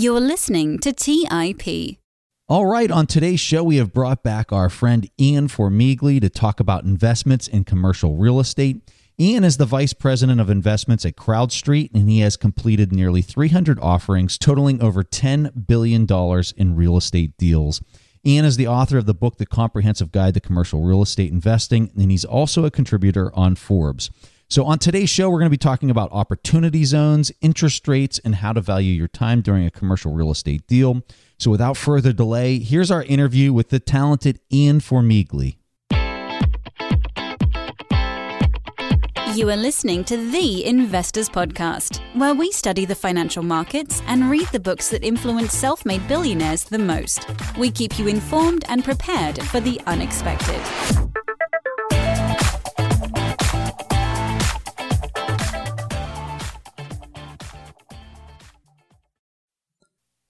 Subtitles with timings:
[0.00, 1.98] You're listening to TIP.
[2.48, 6.58] All right, on today's show, we have brought back our friend Ian Formigle to talk
[6.58, 8.80] about investments in commercial real estate.
[9.18, 13.78] Ian is the vice president of investments at CrowdStreet, and he has completed nearly 300
[13.80, 16.06] offerings totaling over $10 billion
[16.56, 17.82] in real estate deals.
[18.24, 21.90] Ian is the author of the book, The Comprehensive Guide to Commercial Real Estate Investing,
[21.94, 24.10] and he's also a contributor on Forbes.
[24.50, 28.34] So, on today's show, we're going to be talking about opportunity zones, interest rates, and
[28.34, 31.04] how to value your time during a commercial real estate deal.
[31.38, 35.54] So, without further delay, here's our interview with the talented Ian Formigle.
[39.36, 44.48] You are listening to The Investors Podcast, where we study the financial markets and read
[44.48, 47.24] the books that influence self made billionaires the most.
[47.56, 51.09] We keep you informed and prepared for the unexpected.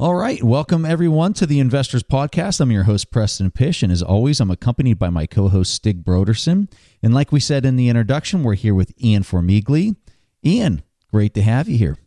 [0.00, 0.42] All right.
[0.42, 2.58] Welcome, everyone, to the Investors Podcast.
[2.58, 3.82] I'm your host, Preston Pysh.
[3.82, 6.72] And as always, I'm accompanied by my co host, Stig Brodersen.
[7.02, 9.94] And like we said in the introduction, we're here with Ian Formigle.
[10.42, 11.98] Ian, great to have you here.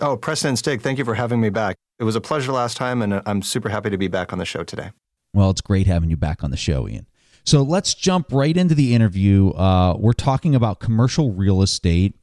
[0.00, 1.74] Oh, Preston and Stig, thank you for having me back.
[1.98, 4.44] It was a pleasure last time, and I'm super happy to be back on the
[4.44, 4.92] show today.
[5.34, 7.08] Well, it's great having you back on the show, Ian.
[7.44, 9.50] So let's jump right into the interview.
[9.54, 12.14] Uh, we're talking about commercial real estate.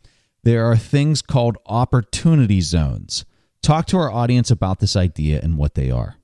[0.43, 3.25] There are things called opportunity zones.
[3.67, 6.15] Talk to our audience about this idea and what they are.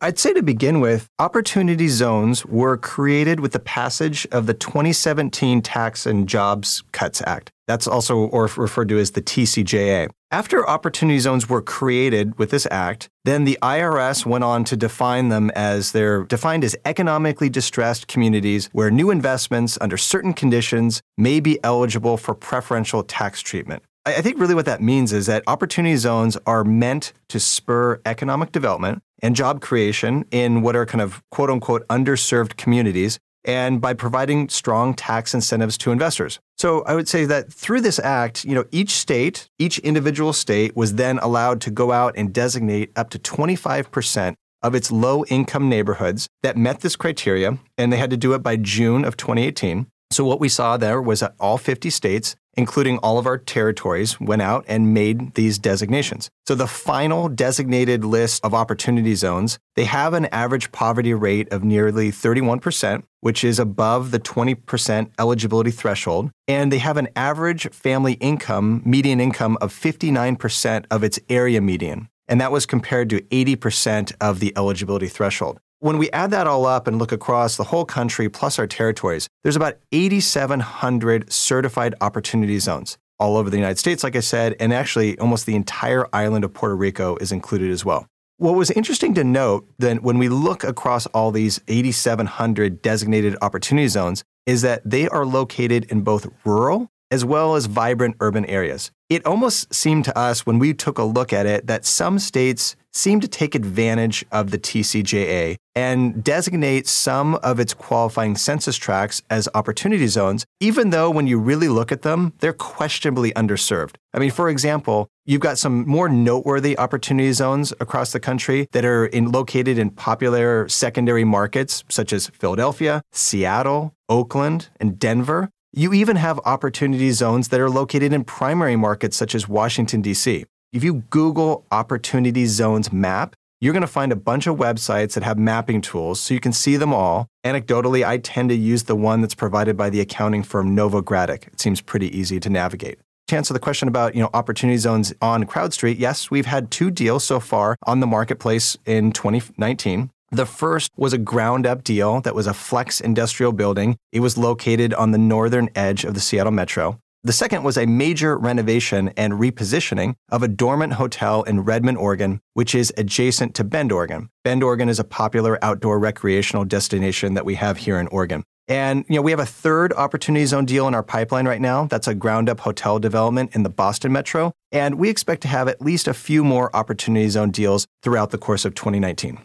[0.00, 5.60] I'd say to begin with, opportunity zones were created with the passage of the 2017
[5.60, 7.50] Tax and Jobs Cuts Act.
[7.66, 10.08] That's also or referred to as the TCJA.
[10.30, 15.28] After opportunity zones were created with this act, then the IRS went on to define
[15.28, 21.38] them as they're defined as economically distressed communities where new investments under certain conditions may
[21.38, 23.82] be eligible for preferential tax treatment.
[24.16, 28.52] I think really what that means is that opportunity zones are meant to spur economic
[28.52, 33.94] development and job creation in what are kind of quote unquote underserved communities and by
[33.94, 36.38] providing strong tax incentives to investors.
[36.56, 40.76] So I would say that through this act, you know, each state, each individual state
[40.76, 45.68] was then allowed to go out and designate up to 25% of its low income
[45.68, 49.86] neighborhoods that met this criteria and they had to do it by June of 2018.
[50.10, 54.20] So what we saw there was that all 50 states including all of our territories,
[54.20, 56.28] went out and made these designations.
[56.46, 61.62] So the final designated list of opportunity zones, they have an average poverty rate of
[61.62, 68.14] nearly 31%, which is above the 20% eligibility threshold, and they have an average family
[68.14, 72.08] income, median income of 59% of its area median.
[72.26, 75.60] And that was compared to 80% of the eligibility threshold.
[75.80, 79.28] When we add that all up and look across the whole country plus our territories,
[79.44, 84.72] there's about 8,700 certified opportunity zones all over the United States, like I said, and
[84.72, 88.06] actually almost the entire island of Puerto Rico is included as well.
[88.38, 93.86] What was interesting to note then when we look across all these 8,700 designated opportunity
[93.86, 98.90] zones is that they are located in both rural as well as vibrant urban areas.
[99.08, 102.74] It almost seemed to us when we took a look at it that some states
[102.92, 109.22] seem to take advantage of the TCJA and designate some of its qualifying census tracts
[109.30, 113.94] as opportunity zones, even though when you really look at them, they're questionably underserved.
[114.12, 118.84] I mean, for example, you've got some more noteworthy opportunity zones across the country that
[118.84, 125.50] are in, located in popular secondary markets such as Philadelphia, Seattle, Oakland, and Denver.
[125.72, 130.46] You even have opportunity zones that are located in primary markets such as Washington, D.C.
[130.70, 135.22] If you Google Opportunity Zones map, you're going to find a bunch of websites that
[135.22, 137.26] have mapping tools so you can see them all.
[137.42, 141.46] Anecdotally, I tend to use the one that's provided by the accounting firm Novogradac.
[141.46, 142.98] It seems pretty easy to navigate.
[143.28, 146.90] To answer the question about you know opportunity zones on CrowdStreet, yes, we've had two
[146.90, 150.10] deals so far on the marketplace in 2019.
[150.30, 153.96] The first was a ground up deal that was a flex industrial building.
[154.12, 156.98] It was located on the northern edge of the Seattle Metro.
[157.24, 162.40] The second was a major renovation and repositioning of a dormant hotel in Redmond, Oregon,
[162.54, 164.30] which is adjacent to Bend, Oregon.
[164.44, 168.44] Bend, Oregon is a popular outdoor recreational destination that we have here in Oregon.
[168.68, 171.86] And you know, we have a third opportunity zone deal in our pipeline right now.
[171.86, 175.66] That's a ground up hotel development in the Boston Metro, and we expect to have
[175.66, 179.38] at least a few more opportunity zone deals throughout the course of 2019.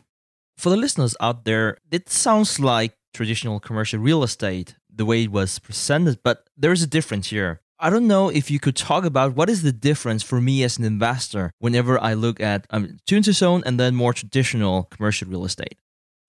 [0.58, 5.32] For the listeners out there, it sounds like traditional commercial real estate the way it
[5.32, 7.62] was presented, but there's a difference here.
[7.84, 10.78] I don't know if you could talk about what is the difference for me as
[10.78, 15.44] an investor whenever I look at um, opportunity zone and then more traditional commercial real
[15.44, 15.76] estate.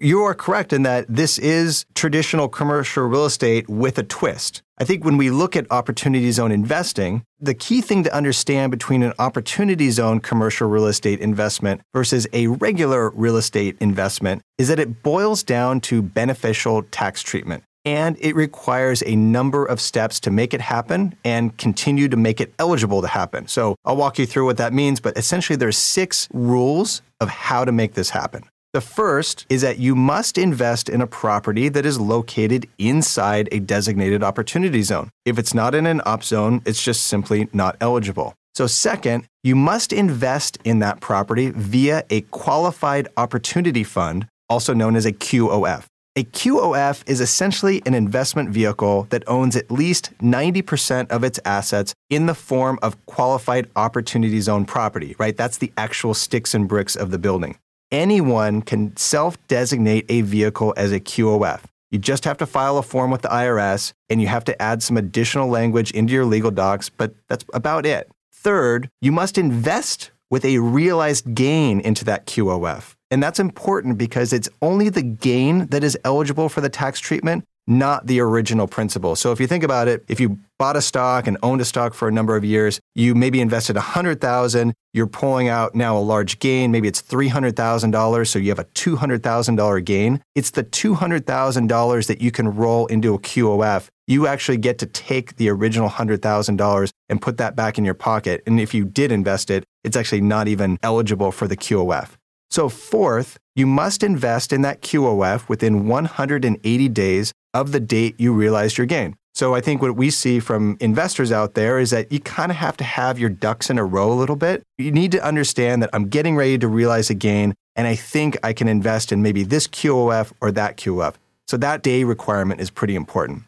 [0.01, 4.63] You are correct in that this is traditional commercial real estate with a twist.
[4.79, 9.05] I think when we look at opportunity zone investing, the key thing to understand between
[9.05, 14.81] an opportunity zone commercial real estate investment versus a regular real estate investment is that
[14.81, 17.63] it boils down to beneficial tax treatment.
[17.85, 22.41] And it requires a number of steps to make it happen and continue to make
[22.41, 23.47] it eligible to happen.
[23.47, 27.65] So I'll walk you through what that means, but essentially there's six rules of how
[27.65, 28.45] to make this happen.
[28.75, 33.61] The first is that you must invest in a property that is located inside a
[33.61, 35.11] designated opportunity zone.
[35.25, 38.35] If it's not in an op zone, it's just simply not eligible.
[38.57, 44.97] So, second, you must invest in that property via a qualified opportunity fund, also known
[44.97, 45.85] as a QOF.
[46.17, 51.93] A QOF is essentially an investment vehicle that owns at least 90% of its assets
[52.09, 55.37] in the form of qualified opportunity zone property, right?
[55.37, 57.59] That's the actual sticks and bricks of the building
[57.95, 61.61] anyone can self designate a vehicle as a QOF.
[61.91, 64.83] You just have to file a form with the IRS and you have to add
[64.83, 68.11] some additional language into your legal docs, but that's about it.
[68.33, 72.97] Third, you must invest with a realized gain into that QOF.
[73.15, 77.45] And that's important because it's only the gain that is eligible for the tax treatment
[77.67, 79.17] not the original principal.
[79.17, 81.95] So if you think about it, if you bought a stock and owned a stock
[81.95, 86.39] for a number of years, you maybe invested 100,000, you're pulling out now a large
[86.41, 90.21] gain, maybe it's $300,000, so you have a $200,000 gain.
[90.35, 93.89] It's the $200,000 that you can roll into a QOF.
[94.07, 98.43] You actually get to take the original $100,000 and put that back in your pocket.
[98.47, 102.11] And if you did invest it, it's actually not even eligible for the QOF.
[102.51, 108.33] So, fourth, you must invest in that QOF within 180 days of the date you
[108.33, 109.17] realized your gain.
[109.35, 112.57] So I think what we see from investors out there is that you kind of
[112.57, 114.63] have to have your ducks in a row a little bit.
[114.79, 118.37] You need to understand that I'm getting ready to realize a gain and I think
[118.45, 121.15] I can invest in maybe this QOF or that QOF.
[121.49, 123.43] So that day requirement is pretty important.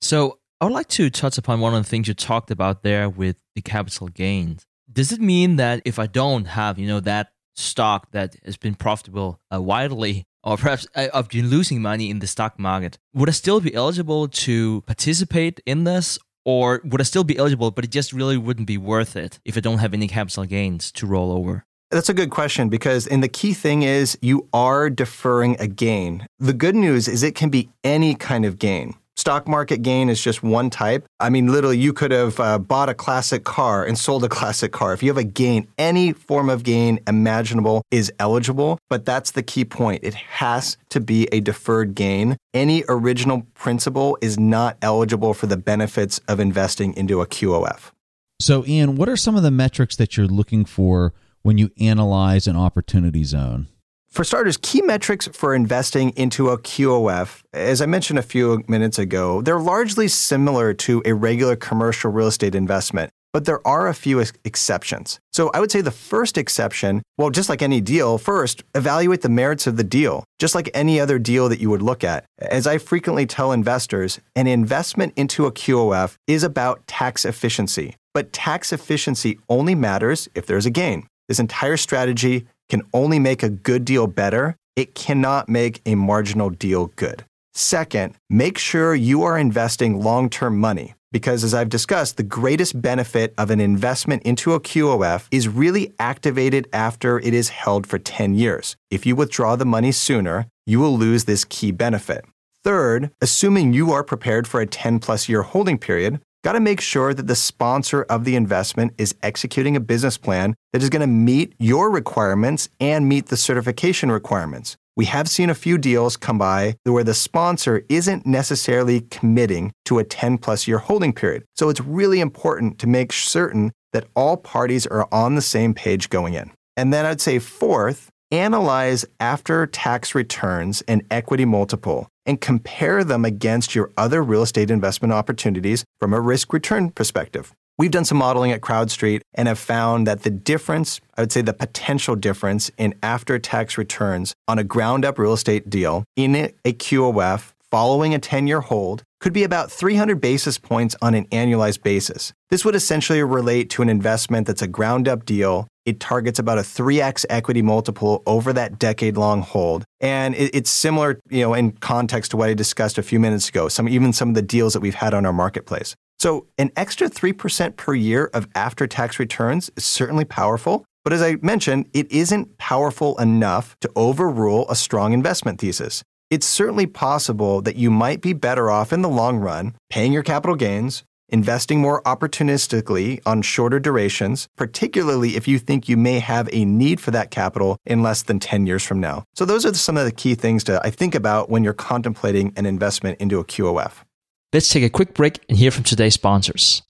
[0.00, 3.08] So I would like to touch upon one of the things you talked about there
[3.08, 4.62] with the capital gains.
[4.92, 8.74] Does it mean that if I don't have, you know, that stock that has been
[8.74, 13.28] profitable uh, widely or perhaps uh, I've been losing money in the stock market, would
[13.28, 16.18] I still be eligible to participate in this?
[16.46, 19.56] Or would I still be eligible, but it just really wouldn't be worth it if
[19.56, 21.64] I don't have any capital gains to roll over?
[21.90, 26.26] That's a good question because, and the key thing is you are deferring a gain.
[26.38, 28.94] The good news is it can be any kind of gain.
[29.16, 31.06] Stock market gain is just one type.
[31.20, 34.72] I mean, literally, you could have uh, bought a classic car and sold a classic
[34.72, 34.92] car.
[34.92, 38.78] If you have a gain, any form of gain imaginable is eligible.
[38.90, 40.02] But that's the key point.
[40.02, 42.36] It has to be a deferred gain.
[42.52, 47.92] Any original principal is not eligible for the benefits of investing into a QOF.
[48.40, 52.48] So, Ian, what are some of the metrics that you're looking for when you analyze
[52.48, 53.68] an opportunity zone?
[54.14, 58.96] For starters, key metrics for investing into a QOF, as I mentioned a few minutes
[58.96, 63.92] ago, they're largely similar to a regular commercial real estate investment, but there are a
[63.92, 65.18] few ex- exceptions.
[65.32, 69.28] So I would say the first exception, well, just like any deal, first, evaluate the
[69.28, 72.24] merits of the deal, just like any other deal that you would look at.
[72.38, 78.32] As I frequently tell investors, an investment into a QOF is about tax efficiency, but
[78.32, 81.08] tax efficiency only matters if there's a gain.
[81.26, 86.50] This entire strategy can only make a good deal better, it cannot make a marginal
[86.50, 87.24] deal good.
[87.52, 90.94] Second, make sure you are investing long term money.
[91.12, 95.94] Because as I've discussed, the greatest benefit of an investment into a QOF is really
[96.00, 98.74] activated after it is held for 10 years.
[98.90, 102.24] If you withdraw the money sooner, you will lose this key benefit.
[102.64, 106.80] Third, assuming you are prepared for a 10 plus year holding period, got to make
[106.80, 111.00] sure that the sponsor of the investment is executing a business plan that is going
[111.00, 114.76] to meet your requirements and meet the certification requirements.
[114.94, 119.98] We have seen a few deals come by where the sponsor isn't necessarily committing to
[119.98, 121.44] a 10 plus year holding period.
[121.56, 126.10] So it's really important to make certain that all parties are on the same page
[126.10, 126.52] going in.
[126.76, 133.24] And then I'd say, fourth, analyze after tax returns and equity multiple and compare them
[133.24, 137.52] against your other real estate investment opportunities from a risk return perspective.
[137.76, 141.42] We've done some modeling at CrowdStreet and have found that the difference, I would say
[141.42, 146.36] the potential difference in after tax returns on a ground up real estate deal in
[146.64, 151.26] a QOF following a 10 year hold could be about 300 basis points on an
[151.32, 152.32] annualized basis.
[152.48, 156.58] This would essentially relate to an investment that's a ground up deal it targets about
[156.58, 159.84] a 3x equity multiple over that decade long hold.
[160.00, 163.48] And it, it's similar, you know, in context to what I discussed a few minutes
[163.48, 165.94] ago, some even some of the deals that we've had on our marketplace.
[166.18, 171.20] So an extra 3% per year of after tax returns is certainly powerful, But as
[171.20, 176.02] I mentioned, it isn't powerful enough to overrule a strong investment thesis.
[176.30, 180.22] It's certainly possible that you might be better off in the long run paying your
[180.22, 186.48] capital gains, investing more opportunistically on shorter durations, particularly if you think you may have
[186.52, 189.24] a need for that capital in less than 10 years from now.
[189.34, 192.52] So, those are some of the key things to I think about when you're contemplating
[192.56, 194.04] an investment into a QOF.
[194.52, 196.82] Let's take a quick break and hear from today's sponsors.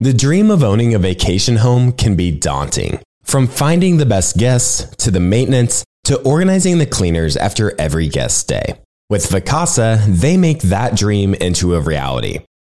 [0.00, 3.00] The dream of owning a vacation home can be daunting.
[3.24, 8.36] From finding the best guests to the maintenance to organizing the cleaners after every guest
[8.38, 8.78] stay.
[9.08, 12.40] With Vacasa, they make that dream into a reality.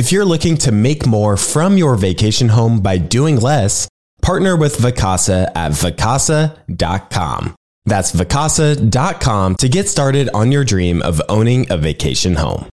[0.00, 3.86] If you're looking to make more from your vacation home by doing less,
[4.22, 7.54] partner with Vacasa at vacasa.com.
[7.84, 12.70] That's vacasa.com to get started on your dream of owning a vacation home.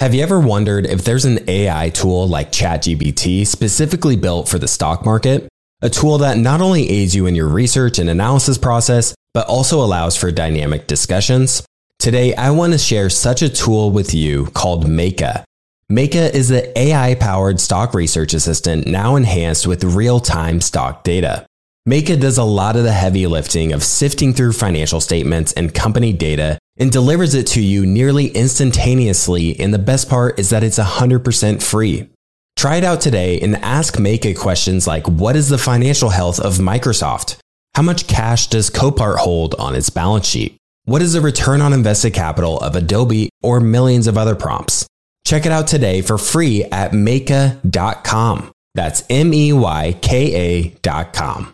[0.00, 4.68] Have you ever wondered if there's an AI tool like ChatGPT specifically built for the
[4.68, 5.48] stock market?
[5.80, 9.82] A tool that not only aids you in your research and analysis process, but also
[9.82, 11.64] allows for dynamic discussions?
[11.98, 15.42] Today, I want to share such a tool with you called Meyka.
[15.90, 21.46] Meyka is the AI powered stock research assistant now enhanced with real time stock data.
[21.88, 26.12] Meyka does a lot of the heavy lifting of sifting through financial statements and company
[26.12, 29.60] data and delivers it to you nearly instantaneously.
[29.60, 32.08] And the best part is that it's 100% free.
[32.56, 36.54] Try it out today and ask Meyka questions like What is the financial health of
[36.54, 37.36] Microsoft?
[37.76, 40.56] How much cash does Copart hold on its balance sheet?
[40.84, 44.84] What is the return on invested capital of Adobe or millions of other prompts?
[45.26, 48.52] Check it out today for free at Meyka.com.
[48.76, 51.52] That's M E Y K A.com.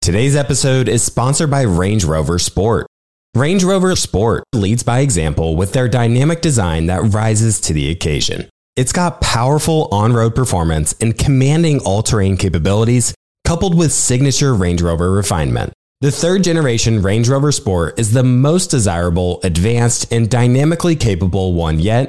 [0.00, 2.88] Today's episode is sponsored by Range Rover Sport.
[3.36, 8.48] Range Rover Sport leads by example with their dynamic design that rises to the occasion.
[8.74, 13.14] It's got powerful on road performance and commanding all terrain capabilities,
[13.46, 15.72] coupled with signature Range Rover refinement.
[16.00, 21.78] The third generation Range Rover Sport is the most desirable, advanced, and dynamically capable one
[21.78, 22.08] yet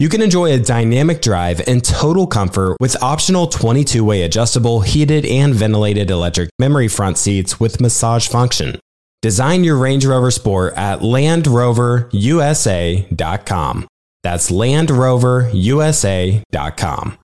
[0.00, 5.26] You can enjoy a dynamic drive and total comfort with optional 22 way adjustable, heated,
[5.26, 8.80] and ventilated electric memory front seats with massage function.
[9.20, 13.88] Design your Range Rover Sport at LandRoverUSA.com.
[14.22, 17.18] That's LandRoverUSA.com.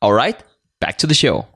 [0.00, 0.42] All right,
[0.80, 1.46] back to the show.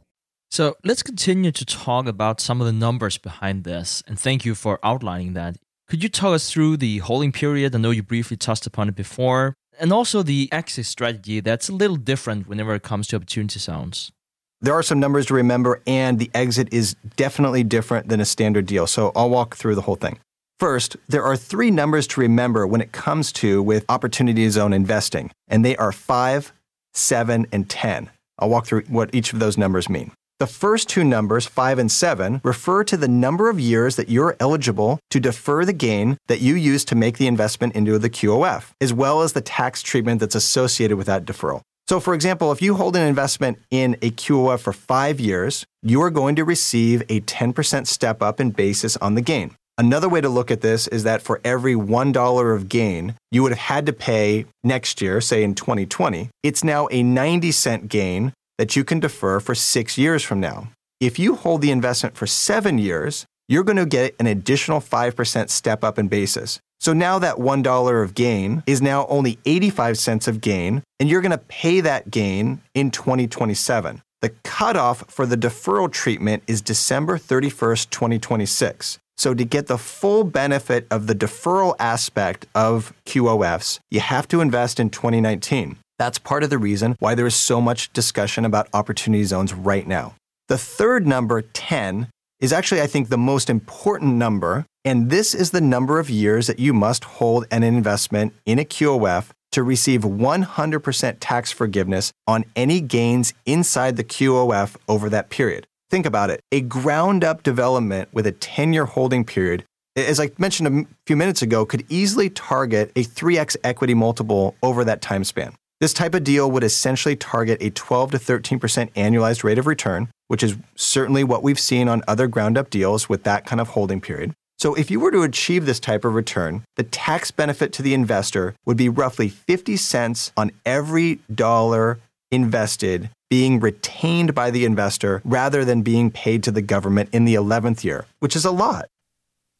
[0.50, 4.54] So let's continue to talk about some of the numbers behind this, and thank you
[4.54, 5.56] for outlining that.
[5.88, 7.74] Could you talk us through the holding period?
[7.74, 11.72] I know you briefly touched upon it before, and also the exit strategy that's a
[11.72, 14.12] little different whenever it comes to opportunity zones.
[14.60, 18.66] There are some numbers to remember, and the exit is definitely different than a standard
[18.66, 18.86] deal.
[18.86, 20.20] So I'll walk through the whole thing.
[20.60, 25.32] First, there are three numbers to remember when it comes to with opportunity zone investing,
[25.48, 26.52] and they are 5,
[26.94, 28.10] 7, and 10.
[28.38, 30.12] I'll walk through what each of those numbers mean.
[30.40, 34.36] The first two numbers, 5 and 7, refer to the number of years that you're
[34.40, 38.70] eligible to defer the gain that you use to make the investment into the QOF,
[38.80, 41.60] as well as the tax treatment that's associated with that deferral.
[41.88, 46.00] So, for example, if you hold an investment in a QOF for five years, you
[46.02, 49.54] are going to receive a 10% step up in basis on the gain.
[49.78, 53.52] Another way to look at this is that for every $1 of gain you would
[53.52, 58.32] have had to pay next year, say in 2020, it's now a 90 cent gain
[58.58, 60.68] that you can defer for six years from now.
[61.00, 65.50] If you hold the investment for seven years, you're going to get an additional 5%
[65.50, 66.60] step up in basis.
[66.80, 71.20] So now that $1 of gain is now only 85 cents of gain, and you're
[71.20, 74.02] going to pay that gain in 2027.
[74.20, 78.98] The cutoff for the deferral treatment is December 31st, 2026.
[79.16, 84.40] So, to get the full benefit of the deferral aspect of QOFs, you have to
[84.40, 85.76] invest in 2019.
[86.02, 89.86] That's part of the reason why there is so much discussion about opportunity zones right
[89.86, 90.16] now.
[90.48, 92.08] The third number, 10,
[92.40, 94.66] is actually, I think, the most important number.
[94.84, 98.64] And this is the number of years that you must hold an investment in a
[98.64, 105.68] QOF to receive 100% tax forgiveness on any gains inside the QOF over that period.
[105.88, 106.40] Think about it.
[106.50, 111.14] A ground up development with a 10 year holding period, as I mentioned a few
[111.14, 115.54] minutes ago, could easily target a 3x equity multiple over that time span.
[115.82, 120.10] This type of deal would essentially target a 12 to 13% annualized rate of return,
[120.28, 123.70] which is certainly what we've seen on other ground up deals with that kind of
[123.70, 124.32] holding period.
[124.60, 127.94] So, if you were to achieve this type of return, the tax benefit to the
[127.94, 131.98] investor would be roughly 50 cents on every dollar
[132.30, 137.34] invested being retained by the investor rather than being paid to the government in the
[137.34, 138.86] 11th year, which is a lot.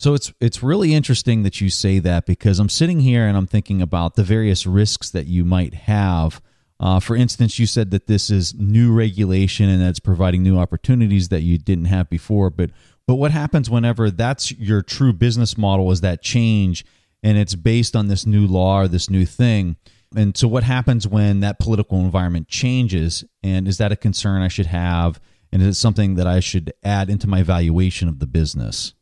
[0.03, 3.47] So it's it's really interesting that you say that because I'm sitting here and I'm
[3.47, 6.43] thinking about the various risks that you might have.
[6.81, 11.29] Uh, for instance, you said that this is new regulation and that's providing new opportunities
[11.29, 12.51] that you didn't have before.
[12.51, 12.71] But
[13.07, 16.85] but what happens whenever that's your true business model is that change
[17.23, 19.77] and it's based on this new law or this new thing?
[20.17, 23.23] And so what happens when that political environment changes?
[23.45, 25.21] And is that a concern I should have?
[25.53, 28.95] And is it something that I should add into my valuation of the business?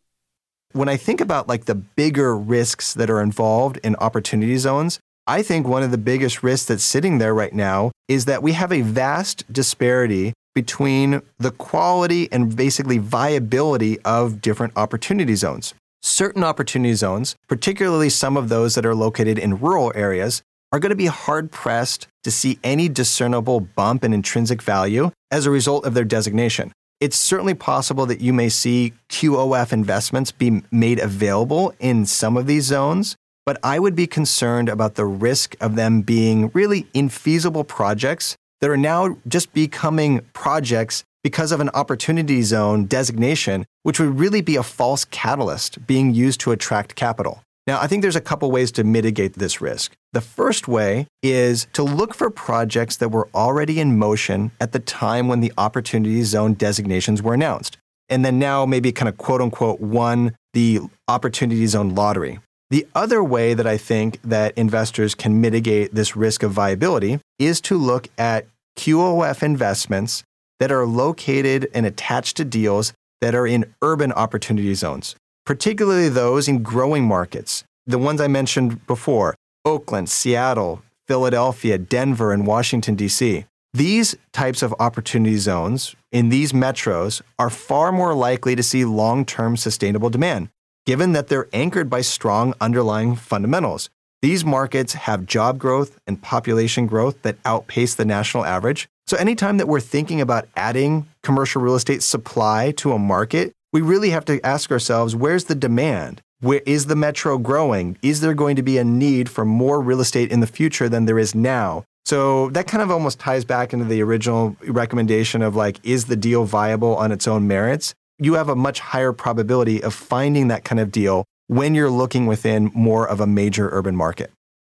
[0.72, 5.42] When I think about like the bigger risks that are involved in opportunity zones, I
[5.42, 8.70] think one of the biggest risks that's sitting there right now is that we have
[8.70, 15.74] a vast disparity between the quality and basically viability of different opportunity zones.
[16.02, 20.40] Certain opportunity zones, particularly some of those that are located in rural areas,
[20.72, 25.46] are going to be hard pressed to see any discernible bump in intrinsic value as
[25.46, 26.72] a result of their designation.
[27.00, 32.46] It's certainly possible that you may see QOF investments be made available in some of
[32.46, 33.16] these zones,
[33.46, 38.68] but I would be concerned about the risk of them being really infeasible projects that
[38.68, 44.56] are now just becoming projects because of an opportunity zone designation, which would really be
[44.56, 47.42] a false catalyst being used to attract capital.
[47.70, 49.92] Now, I think there's a couple ways to mitigate this risk.
[50.12, 54.80] The first way is to look for projects that were already in motion at the
[54.80, 59.40] time when the opportunity zone designations were announced, and then now maybe kind of quote
[59.40, 62.40] unquote won the opportunity zone lottery.
[62.70, 67.60] The other way that I think that investors can mitigate this risk of viability is
[67.60, 68.48] to look at
[68.80, 70.24] QOF investments
[70.58, 76.48] that are located and attached to deals that are in urban opportunity zones, particularly those
[76.48, 77.64] in growing markets.
[77.86, 83.46] The ones I mentioned before Oakland, Seattle, Philadelphia, Denver, and Washington, D.C.
[83.72, 89.24] These types of opportunity zones in these metros are far more likely to see long
[89.24, 90.48] term sustainable demand
[90.86, 93.90] given that they're anchored by strong underlying fundamentals.
[94.22, 98.88] These markets have job growth and population growth that outpace the national average.
[99.06, 103.80] So, anytime that we're thinking about adding commercial real estate supply to a market, we
[103.80, 106.22] really have to ask ourselves where's the demand?
[106.40, 107.98] Where is the metro growing?
[108.02, 111.04] Is there going to be a need for more real estate in the future than
[111.04, 111.84] there is now?
[112.06, 116.16] So that kind of almost ties back into the original recommendation of like, is the
[116.16, 117.94] deal viable on its own merits?
[118.20, 122.26] you have a much higher probability of finding that kind of deal when you're looking
[122.26, 124.30] within more of a major urban market.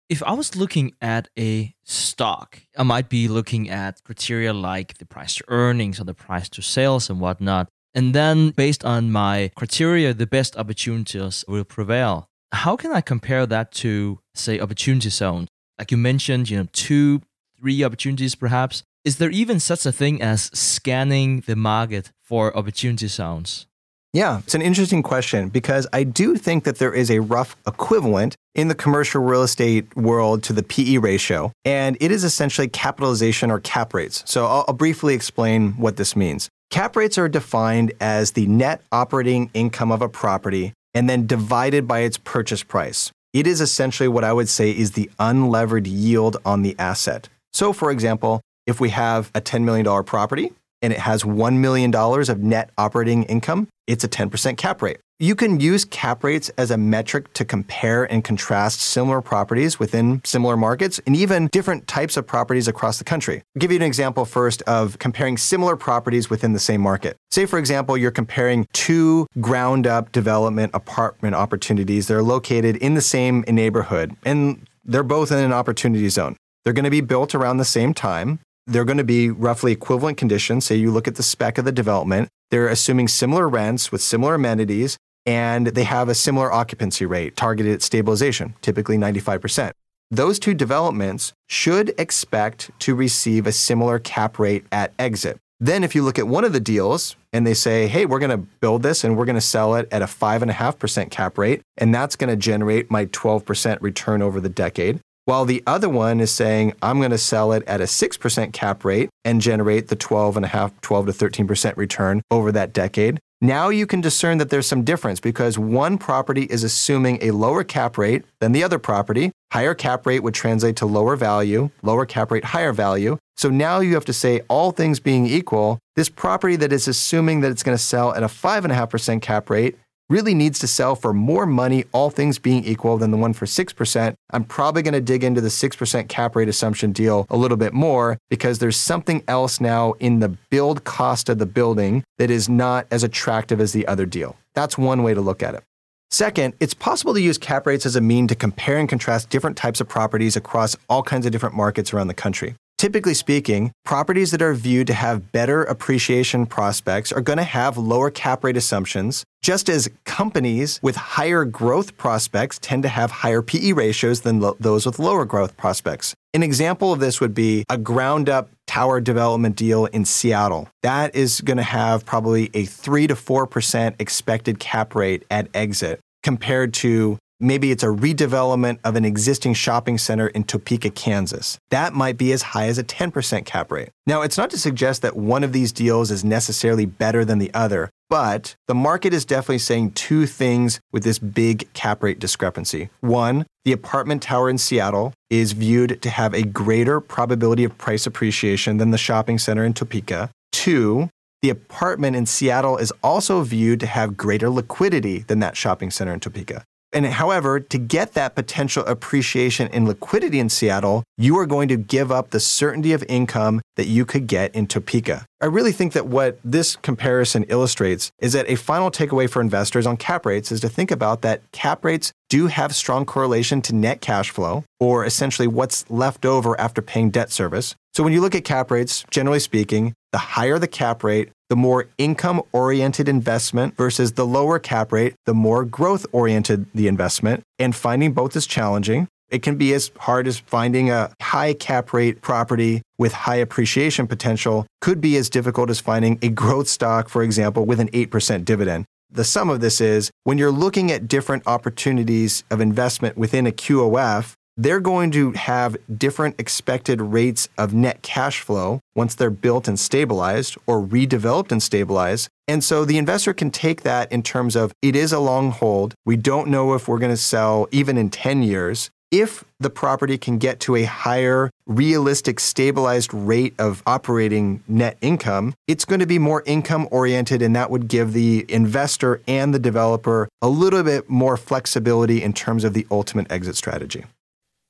[0.09, 5.05] If I was looking at a stock, I might be looking at criteria like the
[5.05, 7.67] price to earnings or the price to sales and whatnot.
[7.97, 12.27] And then based on my criteria, the best opportunities will prevail.
[12.51, 15.47] How can I compare that to, say, opportunity zones?
[15.79, 17.23] Like you mentioned, you know, two,
[17.59, 18.83] three opportunities perhaps.
[19.03, 23.65] Is there even such a thing as scanning the market for opportunity zones?
[24.13, 28.35] Yeah, it's an interesting question because I do think that there is a rough equivalent
[28.53, 33.49] in the commercial real estate world to the PE ratio, and it is essentially capitalization
[33.49, 34.23] or cap rates.
[34.27, 36.47] So I'll, I'll briefly explain what this means.
[36.69, 41.87] Cap rates are defined as the net operating income of a property and then divided
[41.87, 43.09] by its purchase price.
[43.33, 47.29] It is essentially what I would say is the unlevered yield on the asset.
[47.53, 51.93] So, for example, if we have a $10 million property and it has $1 million
[51.95, 54.97] of net operating income, it's a 10% cap rate.
[55.19, 60.21] You can use cap rates as a metric to compare and contrast similar properties within
[60.23, 63.37] similar markets and even different types of properties across the country.
[63.37, 67.17] I'll give you an example first of comparing similar properties within the same market.
[67.31, 72.93] Say, for example, you're comparing two ground up development apartment opportunities that are located in
[72.93, 76.37] the same neighborhood and they're both in an opportunity zone.
[76.63, 80.17] They're going to be built around the same time they're going to be roughly equivalent
[80.17, 80.65] conditions.
[80.65, 84.35] Say you look at the spec of the development, they're assuming similar rents with similar
[84.35, 89.71] amenities, and they have a similar occupancy rate targeted at stabilization, typically 95%.
[90.09, 95.37] Those two developments should expect to receive a similar cap rate at exit.
[95.59, 98.29] Then, if you look at one of the deals and they say, hey, we're going
[98.29, 101.93] to build this and we're going to sell it at a 5.5% cap rate, and
[101.93, 106.31] that's going to generate my 12% return over the decade, while the other one is
[106.31, 110.37] saying, I'm going to sell it at a 6% cap rate and generate the 12
[110.37, 113.19] and a half, 12 to 13% return over that decade.
[113.41, 117.65] Now you can discern that there's some difference because one property is assuming a lower
[117.65, 119.33] cap rate than the other property.
[119.51, 123.17] Higher cap rate would translate to lower value, lower cap rate, higher value.
[123.35, 127.41] So now you have to say, all things being equal, this property that is assuming
[127.41, 129.77] that it's going to sell at a 5.5% cap rate
[130.09, 133.45] really needs to sell for more money, all things being equal, than the one for
[133.45, 134.15] 6%.
[134.31, 137.73] I'm probably going to dig into the 6% cap rate assumption deal a little bit
[137.73, 142.47] more because there's something else now in the build cost of the building that is
[142.47, 144.35] not as attractive as the other deal.
[144.53, 145.63] That's one way to look at it.
[146.09, 149.57] Second, it's possible to use cap rates as a mean to compare and contrast different
[149.57, 152.55] types of properties across all kinds of different markets around the country.
[152.77, 157.75] Typically speaking, properties that are viewed to have better appreciation prospects are going to have
[157.75, 163.41] lower cap rate assumptions, just as companies with higher growth prospects tend to have higher
[163.41, 166.13] PE ratios than lo- those with lower growth prospects.
[166.35, 170.69] An example of this would be a ground up tower development deal in Seattle.
[170.83, 175.99] That is going to have probably a 3 to 4% expected cap rate at exit
[176.21, 181.59] compared to Maybe it's a redevelopment of an existing shopping center in Topeka, Kansas.
[181.69, 183.89] That might be as high as a 10% cap rate.
[184.07, 187.53] Now, it's not to suggest that one of these deals is necessarily better than the
[187.53, 192.89] other, but the market is definitely saying two things with this big cap rate discrepancy.
[193.01, 198.07] One, the apartment tower in Seattle is viewed to have a greater probability of price
[198.07, 200.31] appreciation than the shopping center in Topeka.
[200.51, 201.09] Two,
[201.43, 206.13] the apartment in Seattle is also viewed to have greater liquidity than that shopping center
[206.13, 206.63] in Topeka.
[206.93, 211.77] And however, to get that potential appreciation in liquidity in Seattle, you are going to
[211.77, 215.25] give up the certainty of income that you could get in Topeka.
[215.41, 219.85] I really think that what this comparison illustrates is that a final takeaway for investors
[219.85, 223.75] on cap rates is to think about that cap rates do have strong correlation to
[223.75, 227.75] net cash flow, or essentially what's left over after paying debt service.
[227.93, 231.55] So when you look at cap rates, generally speaking, the higher the cap rate, the
[231.55, 237.43] more income oriented investment versus the lower cap rate, the more growth oriented the investment.
[237.57, 239.07] And finding both is challenging.
[239.29, 244.07] It can be as hard as finding a high cap rate property with high appreciation
[244.07, 248.45] potential, could be as difficult as finding a growth stock, for example, with an 8%
[248.45, 248.85] dividend.
[249.09, 253.51] The sum of this is when you're looking at different opportunities of investment within a
[253.51, 259.67] QOF, they're going to have different expected rates of net cash flow once they're built
[259.67, 262.27] and stabilized or redeveloped and stabilized.
[262.47, 265.93] And so the investor can take that in terms of it is a long hold.
[266.05, 268.89] We don't know if we're going to sell even in 10 years.
[269.09, 275.53] If the property can get to a higher, realistic, stabilized rate of operating net income,
[275.65, 279.59] it's going to be more income oriented, and that would give the investor and the
[279.59, 284.03] developer a little bit more flexibility in terms of the ultimate exit strategy.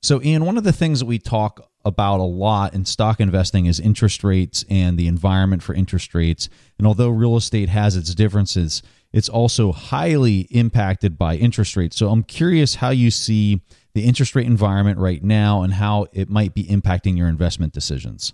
[0.00, 3.66] So, Ian, one of the things that we talk about a lot in stock investing
[3.66, 6.48] is interest rates and the environment for interest rates.
[6.78, 8.82] And although real estate has its differences,
[9.12, 11.96] it's also highly impacted by interest rates.
[11.96, 13.60] So, I'm curious how you see
[13.94, 18.32] the interest rate environment right now and how it might be impacting your investment decisions.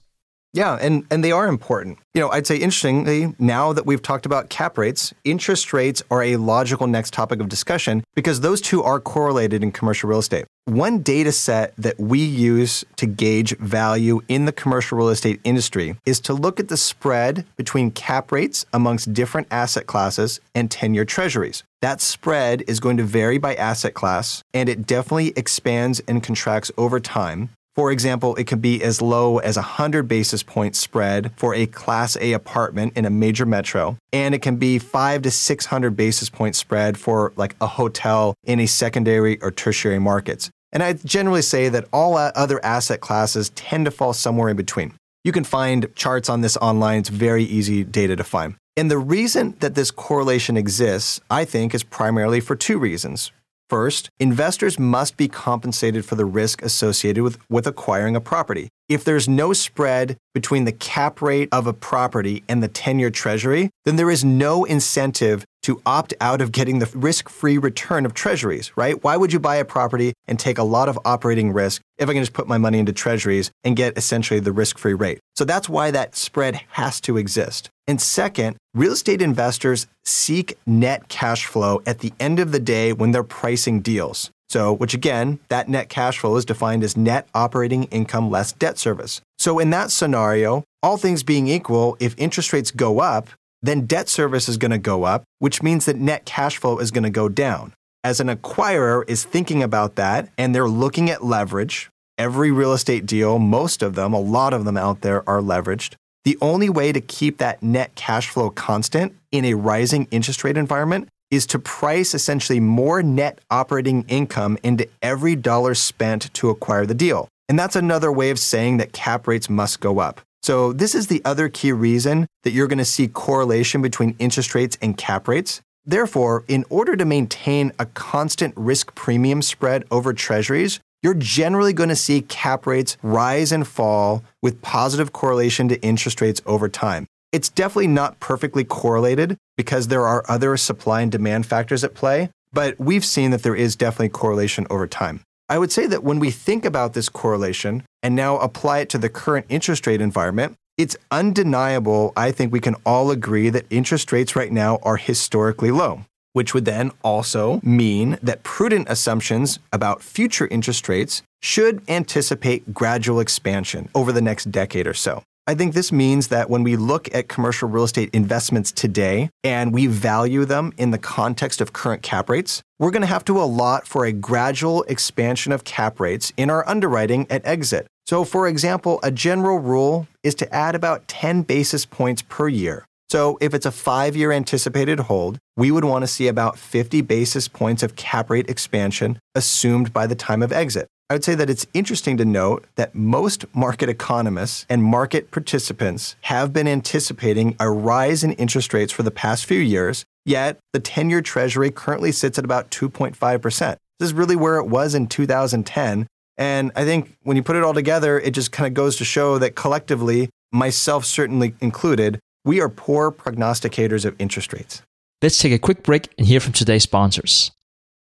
[0.55, 1.99] Yeah, and, and they are important.
[2.15, 6.23] You know, I'd say interestingly, now that we've talked about cap rates, interest rates are
[6.23, 10.45] a logical next topic of discussion because those two are correlated in commercial real estate.
[10.67, 15.97] One data set that we use to gauge value in the commercial real estate industry
[16.07, 20.95] is to look at the spread between cap rates amongst different asset classes and 10
[20.95, 21.65] year treasuries.
[21.83, 26.71] That spread is going to vary by asset class, and it definitely expands and contracts
[26.79, 27.51] over time.
[27.75, 32.17] For example, it can be as low as 100 basis point spread for a Class
[32.21, 36.55] A apartment in a major metro, and it can be 5 to 600 basis point
[36.55, 40.51] spread for like a hotel in a secondary or tertiary markets.
[40.73, 44.95] And I generally say that all other asset classes tend to fall somewhere in between.
[45.25, 47.01] You can find charts on this online.
[47.01, 48.55] It's very easy data to find.
[48.77, 53.33] And the reason that this correlation exists, I think, is primarily for two reasons.
[53.75, 58.69] First, investors must be compensated for the risk associated with, with acquiring a property.
[58.89, 63.11] If there's no spread between the cap rate of a property and the 10 year
[63.11, 68.07] treasury, then there is no incentive to opt out of getting the risk free return
[68.07, 69.03] of treasuries, right?
[69.03, 72.13] Why would you buy a property and take a lot of operating risk if I
[72.13, 75.21] can just put my money into treasuries and get essentially the risk free rate?
[75.35, 77.71] So that's why that spread has to exist.
[77.87, 82.93] And second, real estate investors seek net cash flow at the end of the day
[82.93, 84.31] when they're pricing deals.
[84.51, 88.79] So, which again, that net cash flow is defined as net operating income less debt
[88.79, 89.21] service.
[89.39, 93.31] So, in that scenario, all things being equal, if interest rates go up,
[93.67, 96.91] then debt service is going to go up, which means that net cash flow is
[96.91, 97.75] going to go down.
[98.03, 103.07] As an acquirer is thinking about that and they're looking at leverage, Every real estate
[103.07, 105.95] deal, most of them, a lot of them out there, are leveraged.
[106.23, 110.57] The only way to keep that net cash flow constant in a rising interest rate
[110.57, 116.87] environment is to price essentially more net operating income into every dollar spent to acquire
[116.87, 117.27] the deal.
[117.49, 120.21] And that's another way of saying that cap rates must go up.
[120.45, 124.55] So, this is the other key reason that you're going to see correlation between interest
[124.55, 125.63] rates and cap rates.
[125.87, 131.89] Therefore, in order to maintain a constant risk premium spread over treasuries, you're generally going
[131.89, 137.07] to see cap rates rise and fall with positive correlation to interest rates over time.
[137.33, 142.29] It's definitely not perfectly correlated because there are other supply and demand factors at play,
[142.53, 145.23] but we've seen that there is definitely correlation over time.
[145.49, 148.99] I would say that when we think about this correlation and now apply it to
[148.99, 152.13] the current interest rate environment, it's undeniable.
[152.17, 156.55] I think we can all agree that interest rates right now are historically low, which
[156.55, 163.91] would then also mean that prudent assumptions about future interest rates should anticipate gradual expansion
[163.95, 165.23] over the next decade or so.
[165.47, 169.75] I think this means that when we look at commercial real estate investments today and
[169.75, 173.39] we value them in the context of current cap rates, we're going to have to
[173.39, 177.87] allot for a gradual expansion of cap rates in our underwriting at exit.
[178.07, 182.87] So, for example, a general rule is to add about 10 basis points per year.
[183.11, 187.03] So, if it's a five year anticipated hold, we would want to see about 50
[187.03, 190.89] basis points of cap rate expansion assumed by the time of exit.
[191.11, 196.17] I would say that it's interesting to note that most market economists and market participants
[196.23, 200.81] have been anticipating a rise in interest rates for the past few years, yet the
[200.81, 203.77] 10 year Treasury currently sits at about 2.5%.
[203.99, 206.07] This is really where it was in 2010.
[206.39, 209.05] And I think when you put it all together, it just kind of goes to
[209.05, 214.81] show that collectively, myself certainly included, we are poor prognosticators of interest rates.
[215.21, 217.53] Let's take a quick break and hear from today's sponsors.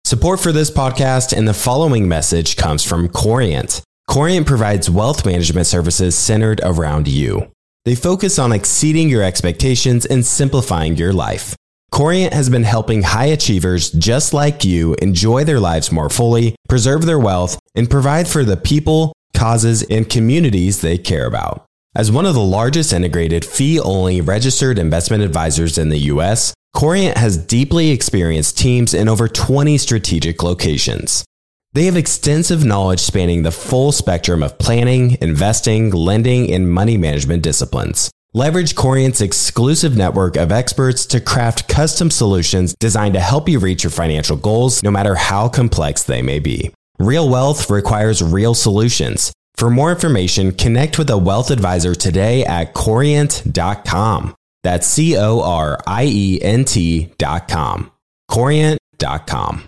[0.06, 3.80] Support for this podcast and the following message comes from Corient.
[4.06, 7.50] Corient provides wealth management services centered around you.
[7.86, 11.56] They focus on exceeding your expectations and simplifying your life.
[11.90, 17.06] Corient has been helping high achievers just like you enjoy their lives more fully, preserve
[17.06, 21.64] their wealth, and provide for the people, causes, and communities they care about.
[21.96, 27.16] As one of the largest integrated fee only registered investment advisors in the US, Corient
[27.16, 31.24] has deeply experienced teams in over 20 strategic locations.
[31.72, 37.44] They have extensive knowledge spanning the full spectrum of planning, investing, lending, and money management
[37.44, 38.10] disciplines.
[38.32, 43.84] Leverage Corient's exclusive network of experts to craft custom solutions designed to help you reach
[43.84, 46.74] your financial goals, no matter how complex they may be.
[46.98, 49.32] Real wealth requires real solutions.
[49.54, 54.34] For more information, connect with a wealth advisor today at corient.com.
[54.64, 57.92] That's C O R I E N T dot com.
[58.28, 59.62] Corient dot com.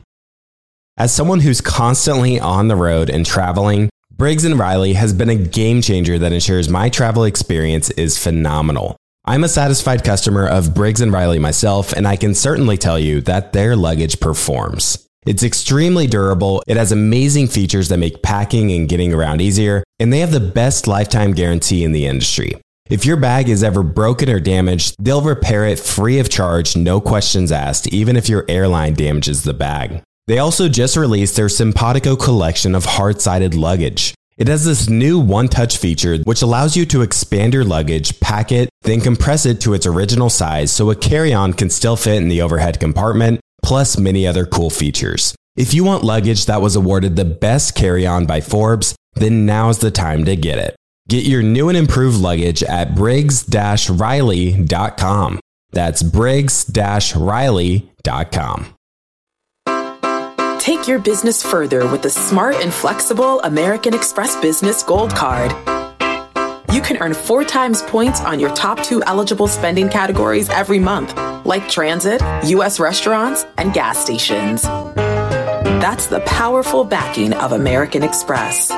[0.96, 5.36] As someone who's constantly on the road and traveling, Briggs and Riley has been a
[5.36, 8.96] game changer that ensures my travel experience is phenomenal.
[9.26, 13.20] I'm a satisfied customer of Briggs and Riley myself, and I can certainly tell you
[13.22, 15.06] that their luggage performs.
[15.26, 20.10] It's extremely durable, it has amazing features that make packing and getting around easier, and
[20.10, 22.52] they have the best lifetime guarantee in the industry.
[22.88, 27.00] If your bag is ever broken or damaged, they'll repair it free of charge, no
[27.00, 30.02] questions asked, even if your airline damages the bag.
[30.28, 34.14] They also just released their Sympatico collection of hard sided luggage.
[34.38, 38.52] It has this new one touch feature which allows you to expand your luggage, pack
[38.52, 42.22] it, then compress it to its original size so a carry on can still fit
[42.22, 45.34] in the overhead compartment, plus many other cool features.
[45.56, 49.78] If you want luggage that was awarded the best carry on by Forbes, then now's
[49.78, 50.76] the time to get it.
[51.08, 55.40] Get your new and improved luggage at briggs-riley.com.
[55.70, 58.66] That's briggs-riley.com.
[60.58, 65.52] Take your business further with the smart and flexible American Express Business Gold Card.
[66.72, 71.16] You can earn four times points on your top two eligible spending categories every month,
[71.46, 72.80] like transit, U.S.
[72.80, 74.62] restaurants, and gas stations.
[74.62, 78.72] That's the powerful backing of American Express.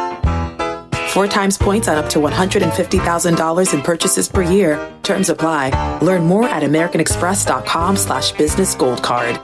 [1.18, 4.78] Four times points on up to $150,000 in purchases per year.
[5.02, 5.98] Terms apply.
[5.98, 9.40] Learn more at americanexpress.com slash business gold card.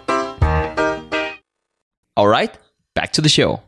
[2.17, 2.57] All right,
[2.95, 3.61] back to the show.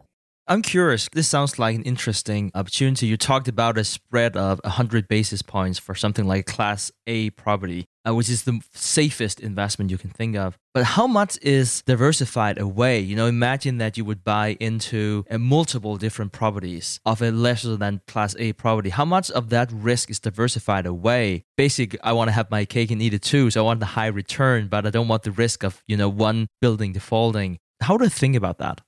[0.46, 1.08] I'm curious.
[1.12, 3.08] This sounds like an interesting opportunity.
[3.08, 7.86] You talked about a spread of 100 basis points for something like Class A property,
[8.06, 10.58] uh, which is the safest investment you can think of.
[10.74, 13.00] But how much is diversified away?
[13.00, 17.76] You know, imagine that you would buy into uh, multiple different properties of a lesser
[17.76, 18.90] than Class A property.
[18.90, 21.44] How much of that risk is diversified away?
[21.56, 23.50] Basically, I want to have my cake and eat it too.
[23.50, 26.08] So I want the high return, but I don't want the risk of, you know,
[26.08, 27.58] one building defaulting.
[27.80, 28.80] How do I think about that?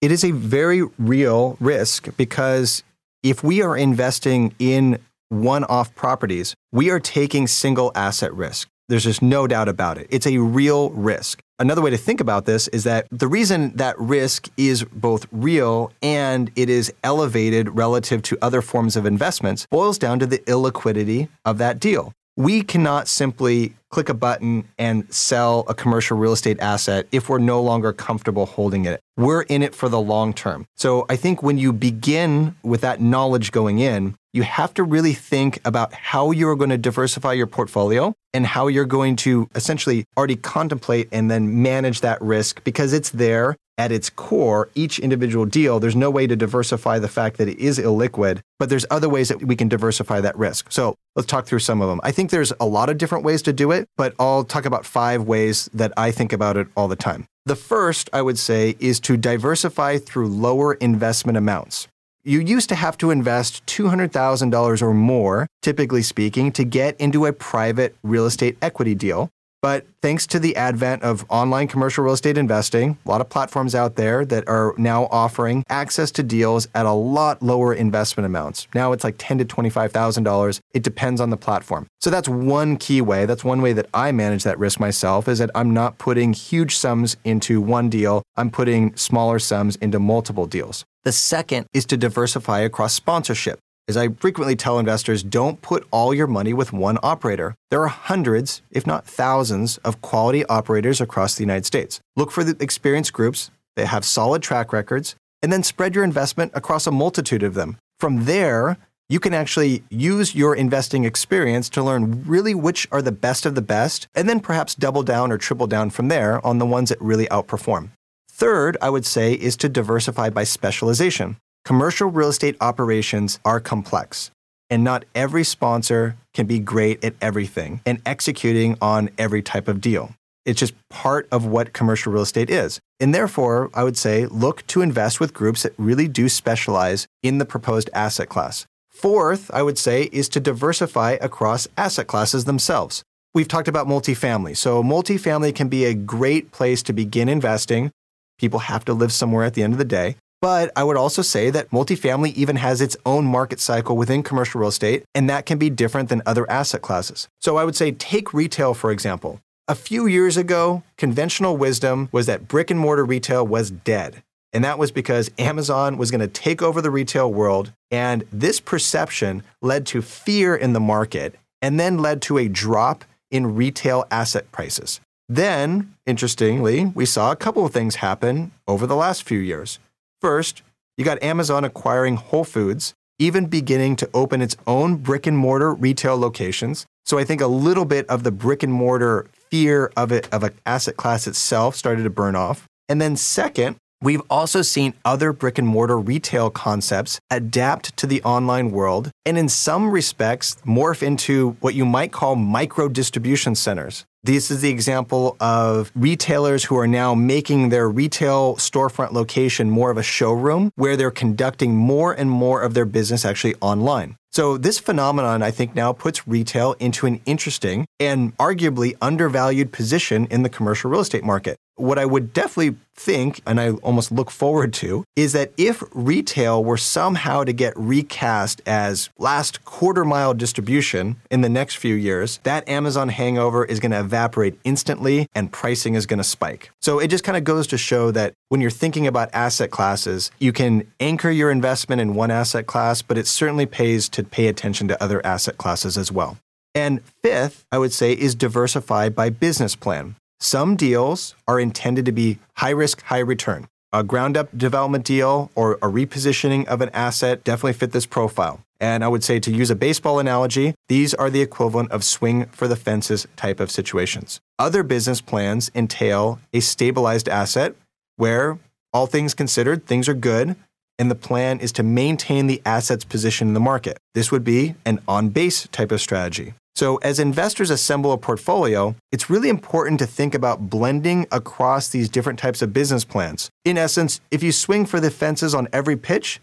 [0.00, 2.82] it is a very real risk because
[3.22, 4.98] if we are investing in
[5.28, 8.68] one off properties, we are taking single asset risk.
[8.88, 10.06] There's just no doubt about it.
[10.10, 11.40] It's a real risk.
[11.58, 15.90] Another way to think about this is that the reason that risk is both real
[16.02, 21.28] and it is elevated relative to other forms of investments boils down to the illiquidity
[21.44, 22.12] of that deal.
[22.36, 27.38] We cannot simply click a button and sell a commercial real estate asset if we're
[27.38, 29.00] no longer comfortable holding it.
[29.16, 30.66] We're in it for the long term.
[30.76, 35.14] So I think when you begin with that knowledge going in, you have to really
[35.14, 40.04] think about how you're going to diversify your portfolio and how you're going to essentially
[40.16, 45.44] already contemplate and then manage that risk because it's there at its core, each individual
[45.44, 49.08] deal, there's no way to diversify the fact that it is illiquid, but there's other
[49.08, 50.70] ways that we can diversify that risk.
[50.70, 52.00] So let's talk through some of them.
[52.02, 54.86] I think there's a lot of different ways to do it, but I'll talk about
[54.86, 57.26] five ways that I think about it all the time.
[57.44, 61.88] The first, I would say, is to diversify through lower investment amounts.
[62.26, 67.32] You used to have to invest $200,000 or more, typically speaking, to get into a
[67.32, 69.30] private real estate equity deal.
[69.62, 73.76] But thanks to the advent of online commercial real estate investing, a lot of platforms
[73.76, 78.66] out there that are now offering access to deals at a lot lower investment amounts.
[78.74, 80.60] Now it's like ten to twenty-five thousand dollars.
[80.74, 81.86] It depends on the platform.
[82.00, 83.26] So that's one key way.
[83.26, 86.76] That's one way that I manage that risk myself is that I'm not putting huge
[86.76, 88.22] sums into one deal.
[88.36, 90.84] I'm putting smaller sums into multiple deals.
[91.06, 93.60] The second is to diversify across sponsorship.
[93.86, 97.54] As I frequently tell investors, don't put all your money with one operator.
[97.70, 102.00] There are hundreds, if not thousands, of quality operators across the United States.
[102.16, 106.50] Look for the experienced groups that have solid track records, and then spread your investment
[106.56, 107.78] across a multitude of them.
[108.00, 108.76] From there,
[109.08, 113.54] you can actually use your investing experience to learn really which are the best of
[113.54, 116.88] the best, and then perhaps double down or triple down from there on the ones
[116.88, 117.90] that really outperform.
[118.38, 121.38] Third, I would say, is to diversify by specialization.
[121.64, 124.30] Commercial real estate operations are complex,
[124.68, 129.80] and not every sponsor can be great at everything and executing on every type of
[129.80, 130.14] deal.
[130.44, 132.78] It's just part of what commercial real estate is.
[133.00, 137.38] And therefore, I would say look to invest with groups that really do specialize in
[137.38, 138.66] the proposed asset class.
[138.90, 143.02] Fourth, I would say, is to diversify across asset classes themselves.
[143.32, 144.58] We've talked about multifamily.
[144.58, 147.92] So, multifamily can be a great place to begin investing
[148.38, 150.16] People have to live somewhere at the end of the day.
[150.42, 154.60] But I would also say that multifamily even has its own market cycle within commercial
[154.60, 157.28] real estate, and that can be different than other asset classes.
[157.40, 159.40] So I would say take retail, for example.
[159.66, 164.22] A few years ago, conventional wisdom was that brick and mortar retail was dead.
[164.52, 167.72] And that was because Amazon was going to take over the retail world.
[167.90, 173.04] And this perception led to fear in the market and then led to a drop
[173.30, 175.00] in retail asset prices.
[175.28, 179.78] Then, interestingly, we saw a couple of things happen over the last few years.
[180.20, 180.62] First,
[180.96, 185.74] you got Amazon acquiring Whole Foods, even beginning to open its own brick and mortar
[185.74, 186.86] retail locations.
[187.04, 190.42] So I think a little bit of the brick and mortar fear of it of
[190.42, 192.66] an asset class itself started to burn off.
[192.88, 198.22] And then second, We've also seen other brick and mortar retail concepts adapt to the
[198.22, 204.04] online world and, in some respects, morph into what you might call micro distribution centers.
[204.22, 209.90] This is the example of retailers who are now making their retail storefront location more
[209.90, 214.14] of a showroom where they're conducting more and more of their business actually online.
[214.30, 220.26] So, this phenomenon, I think, now puts retail into an interesting and arguably undervalued position
[220.26, 221.56] in the commercial real estate market.
[221.76, 226.64] What I would definitely think, and I almost look forward to, is that if retail
[226.64, 232.40] were somehow to get recast as last quarter mile distribution in the next few years,
[232.44, 236.70] that Amazon hangover is going to evaporate instantly and pricing is going to spike.
[236.80, 240.30] So it just kind of goes to show that when you're thinking about asset classes,
[240.38, 244.48] you can anchor your investment in one asset class, but it certainly pays to pay
[244.48, 246.38] attention to other asset classes as well.
[246.74, 250.16] And fifth, I would say, is diversify by business plan.
[250.40, 253.68] Some deals are intended to be high risk, high return.
[253.92, 258.60] A ground up development deal or a repositioning of an asset definitely fit this profile.
[258.78, 262.44] And I would say to use a baseball analogy, these are the equivalent of swing
[262.46, 264.40] for the fences type of situations.
[264.58, 267.74] Other business plans entail a stabilized asset
[268.16, 268.58] where,
[268.92, 270.56] all things considered, things are good,
[270.98, 273.98] and the plan is to maintain the asset's position in the market.
[274.14, 276.54] This would be an on base type of strategy.
[276.76, 282.10] So, as investors assemble a portfolio, it's really important to think about blending across these
[282.10, 283.48] different types of business plans.
[283.64, 286.38] In essence, if you swing for the fences on every pitch,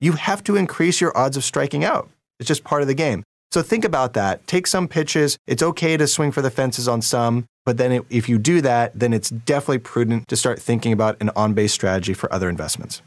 [0.00, 2.08] you have to increase your odds of striking out.
[2.40, 3.22] It's just part of the game.
[3.52, 4.44] So, think about that.
[4.48, 5.38] Take some pitches.
[5.46, 8.90] It's okay to swing for the fences on some, but then if you do that,
[8.98, 13.02] then it's definitely prudent to start thinking about an on base strategy for other investments.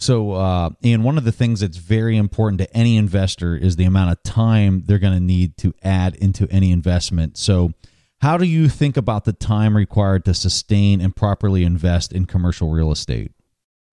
[0.00, 3.84] So, uh, and one of the things that's very important to any investor is the
[3.84, 7.36] amount of time they're going to need to add into any investment.
[7.36, 7.72] So,
[8.20, 12.70] how do you think about the time required to sustain and properly invest in commercial
[12.70, 13.32] real estate?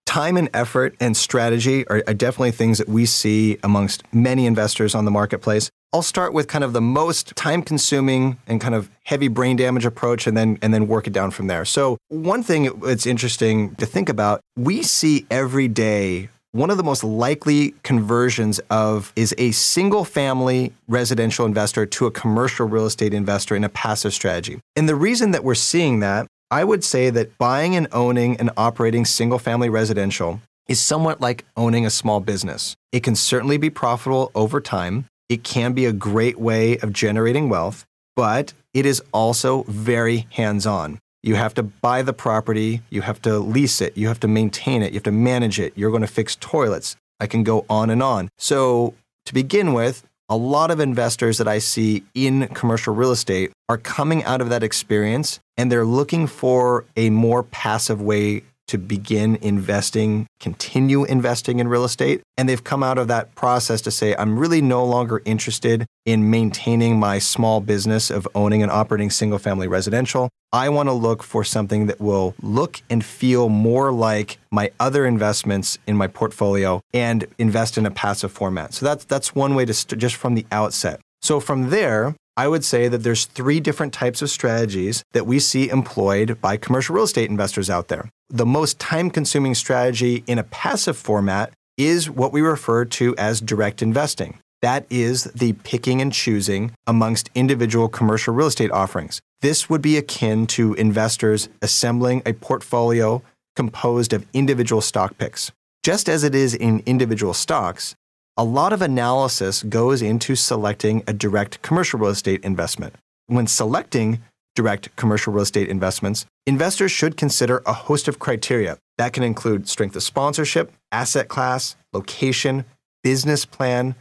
[0.04, 4.94] Time and effort and strategy are, are definitely things that we see amongst many investors
[4.94, 5.70] on the marketplace.
[5.92, 9.86] I'll start with kind of the most time consuming and kind of heavy brain damage
[9.86, 11.64] approach and then and then work it down from there.
[11.64, 16.82] So one thing that's interesting to think about, we see every day one of the
[16.82, 23.12] most likely conversions of is a single family residential investor to a commercial real estate
[23.12, 24.58] investor in a passive strategy.
[24.74, 28.50] And the reason that we're seeing that, I would say that buying and owning and
[28.56, 32.74] operating single family residential is somewhat like owning a small business.
[32.90, 35.04] It can certainly be profitable over time.
[35.28, 40.66] It can be a great way of generating wealth, but it is also very hands
[40.66, 40.98] on.
[41.22, 44.82] You have to buy the property, you have to lease it, you have to maintain
[44.82, 46.96] it, you have to manage it, you're going to fix toilets.
[47.18, 48.28] I can go on and on.
[48.38, 53.52] So, to begin with, a lot of investors that I see in commercial real estate
[53.68, 58.78] are coming out of that experience and they're looking for a more passive way to
[58.78, 62.22] begin investing, continue investing in real estate.
[62.36, 66.30] And they've come out of that process to say, I'm really no longer interested in
[66.30, 70.28] maintaining my small business of owning and operating single family residential.
[70.52, 75.04] I want to look for something that will look and feel more like my other
[75.04, 78.72] investments in my portfolio and invest in a passive format.
[78.72, 81.00] So that's that's one way to st- just from the outset.
[81.20, 85.38] So from there, I would say that there's three different types of strategies that we
[85.38, 88.10] see employed by commercial real estate investors out there.
[88.28, 93.40] The most time consuming strategy in a passive format is what we refer to as
[93.40, 94.38] direct investing.
[94.60, 99.20] That is the picking and choosing amongst individual commercial real estate offerings.
[99.40, 103.22] This would be akin to investors assembling a portfolio
[103.54, 105.52] composed of individual stock picks.
[105.82, 107.94] Just as it is in individual stocks,
[108.38, 112.94] a lot of analysis goes into selecting a direct commercial real estate investment.
[113.28, 114.20] When selecting
[114.54, 118.76] direct commercial real estate investments, investors should consider a host of criteria.
[118.98, 122.66] That can include strength of sponsorship, asset class, location,
[123.02, 123.94] business plan,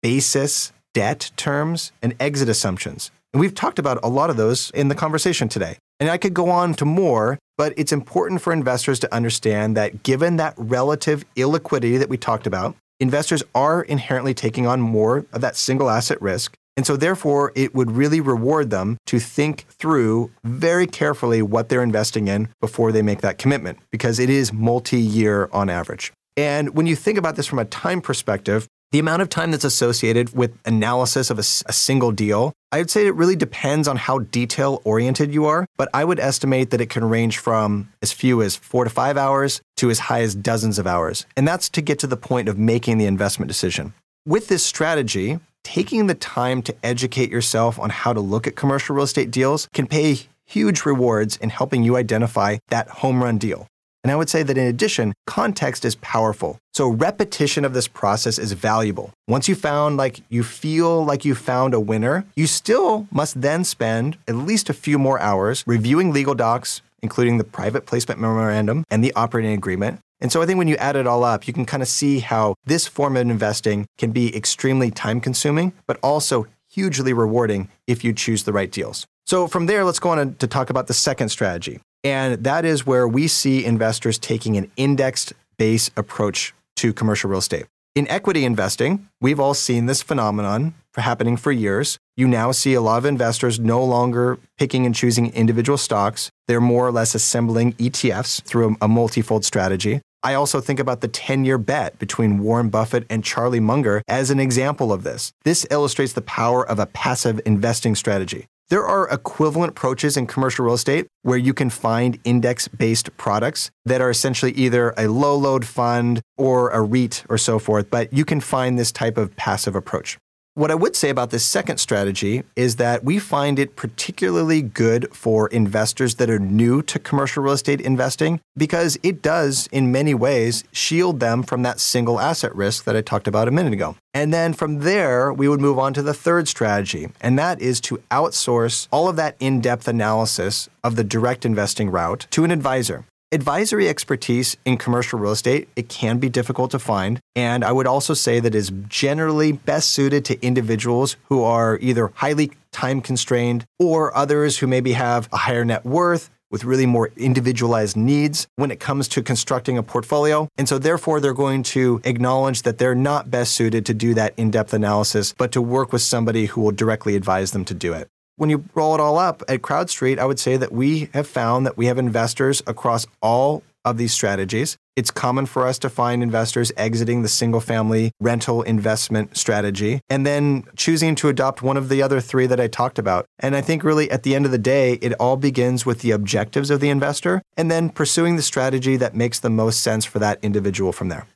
[0.00, 3.10] basis, debt terms, and exit assumptions.
[3.34, 5.76] And we've talked about a lot of those in the conversation today.
[6.00, 10.02] And I could go on to more, but it's important for investors to understand that
[10.02, 15.40] given that relative illiquidity that we talked about, investors are inherently taking on more of
[15.40, 16.54] that single asset risk.
[16.76, 21.82] And so, therefore, it would really reward them to think through very carefully what they're
[21.82, 26.12] investing in before they make that commitment, because it is multi year on average.
[26.36, 29.64] And when you think about this from a time perspective, the amount of time that's
[29.64, 33.96] associated with analysis of a, a, single deal, I would say it really depends on
[33.96, 38.12] how detail oriented you are, but I would estimate that it can range from as
[38.12, 41.26] few as four to five hours to as high as dozens of hours.
[41.36, 43.94] And that's to get to the point of making the investment decision.
[44.26, 48.94] With this strategy, taking the time to educate yourself on how to look at commercial
[48.94, 53.66] real estate deals can pay huge rewards in helping you identify that home run deal.
[54.02, 56.58] And I would say that in addition, context is powerful.
[56.72, 59.12] So repetition of this process is valuable.
[59.28, 63.64] Once you found like you feel like you found a winner, you still must then
[63.64, 68.84] spend at least a few more hours reviewing legal docs, including the private placement memorandum
[68.90, 70.00] and the operating agreement.
[70.20, 72.20] And so I think when you add it all up, you can kind of see
[72.20, 78.02] how this form of investing can be extremely time consuming, but also hugely rewarding if
[78.04, 79.04] you choose the right deals.
[79.26, 81.80] So from there, let's go on to talk about the second strategy.
[82.04, 87.38] And that is where we see investors taking an indexed base approach to commercial real
[87.38, 87.66] estate.
[87.94, 91.98] In equity investing, we've all seen this phenomenon for happening for years.
[92.16, 96.30] You now see a lot of investors no longer picking and choosing individual stocks.
[96.48, 100.00] They're more or less assembling ETFs through a, a multifold strategy.
[100.22, 104.30] I also think about the 10 year bet between Warren Buffett and Charlie Munger as
[104.30, 105.32] an example of this.
[105.44, 108.46] This illustrates the power of a passive investing strategy.
[108.72, 113.70] There are equivalent approaches in commercial real estate where you can find index based products
[113.84, 118.10] that are essentially either a low load fund or a REIT or so forth, but
[118.14, 120.16] you can find this type of passive approach.
[120.54, 125.08] What I would say about this second strategy is that we find it particularly good
[125.16, 130.12] for investors that are new to commercial real estate investing because it does, in many
[130.12, 133.96] ways, shield them from that single asset risk that I talked about a minute ago.
[134.12, 137.80] And then from there, we would move on to the third strategy, and that is
[137.82, 142.50] to outsource all of that in depth analysis of the direct investing route to an
[142.50, 143.06] advisor.
[143.34, 147.18] Advisory expertise in commercial real estate, it can be difficult to find.
[147.34, 152.12] And I would also say that is generally best suited to individuals who are either
[152.16, 157.10] highly time constrained or others who maybe have a higher net worth with really more
[157.16, 160.46] individualized needs when it comes to constructing a portfolio.
[160.58, 164.34] And so, therefore, they're going to acknowledge that they're not best suited to do that
[164.36, 167.94] in depth analysis, but to work with somebody who will directly advise them to do
[167.94, 168.10] it.
[168.42, 171.64] When you roll it all up at CrowdStreet, I would say that we have found
[171.64, 174.76] that we have investors across all of these strategies.
[174.96, 180.26] It's common for us to find investors exiting the single family rental investment strategy and
[180.26, 183.26] then choosing to adopt one of the other three that I talked about.
[183.38, 186.10] And I think really at the end of the day, it all begins with the
[186.10, 190.18] objectives of the investor and then pursuing the strategy that makes the most sense for
[190.18, 191.28] that individual from there.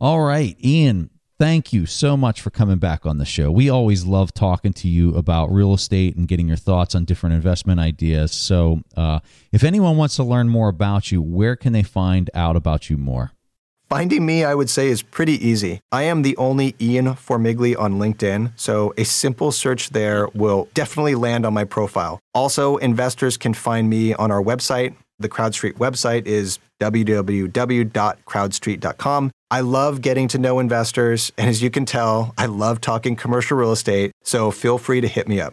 [0.00, 3.50] All right, Ian, thank you so much for coming back on the show.
[3.50, 7.34] We always love talking to you about real estate and getting your thoughts on different
[7.34, 8.32] investment ideas.
[8.32, 9.20] So, uh,
[9.52, 12.96] if anyone wants to learn more about you, where can they find out about you
[12.96, 13.32] more?
[13.90, 15.80] Finding me, I would say, is pretty easy.
[15.92, 21.14] I am the only Ian Formigle on LinkedIn, so a simple search there will definitely
[21.14, 22.18] land on my profile.
[22.34, 24.96] Also, investors can find me on our website.
[25.18, 29.30] The CrowdStreet website is www.crowdstreet.com.
[29.50, 31.30] I love getting to know investors.
[31.38, 34.10] And as you can tell, I love talking commercial real estate.
[34.24, 35.52] So feel free to hit me up.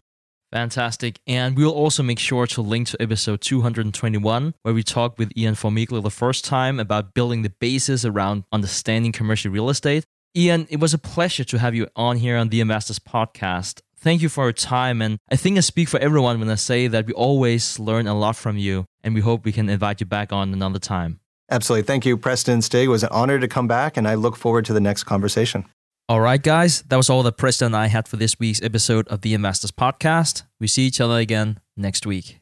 [0.52, 1.20] Fantastic.
[1.28, 5.56] And we'll also make sure to link to episode 221, where we talked with Ian
[5.56, 10.04] Formigle the first time about building the basis around understanding commercial real estate.
[10.36, 13.82] Ian, it was a pleasure to have you on here on the Investors Podcast.
[14.02, 15.02] Thank you for your time.
[15.02, 18.18] And I think I speak for everyone when I say that we always learn a
[18.18, 18.86] lot from you.
[19.04, 21.20] And we hope we can invite you back on another time.
[21.50, 21.86] Absolutely.
[21.86, 22.86] Thank you, Preston Stig.
[22.86, 25.66] It was an honor to come back, and I look forward to the next conversation.
[26.08, 26.84] All right, guys.
[26.84, 29.72] That was all that Preston and I had for this week's episode of the Investors
[29.72, 30.44] Podcast.
[30.60, 32.40] We see each other again next week.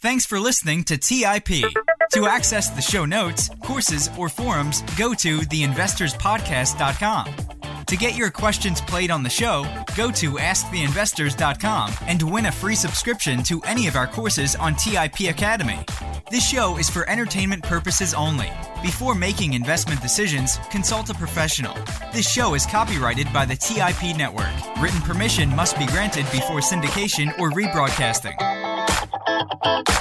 [0.00, 1.64] Thanks for listening to TIP.
[2.12, 7.51] To access the show notes, courses, or forums, go to theinvestorspodcast.com.
[7.92, 12.74] To get your questions played on the show, go to asktheinvestors.com and win a free
[12.74, 15.84] subscription to any of our courses on TIP Academy.
[16.30, 18.50] This show is for entertainment purposes only.
[18.80, 21.74] Before making investment decisions, consult a professional.
[22.14, 24.48] This show is copyrighted by the TIP Network.
[24.80, 28.38] Written permission must be granted before syndication or rebroadcasting.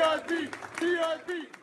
[0.08, 0.48] VIP,
[0.80, 1.57] VIP.